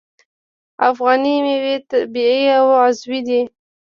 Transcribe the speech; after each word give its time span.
افغاني 0.89 1.35
میوې 1.45 1.75
طبیعي 1.89 2.43
او 2.59 2.67
عضوي 2.83 3.19
دي. 3.27 3.41